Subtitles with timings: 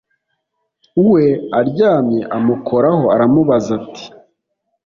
[1.09, 1.25] we
[1.59, 4.05] aryamye amukoraho aramubaza ati